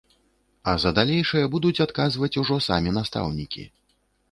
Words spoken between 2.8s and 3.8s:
настаўнікі.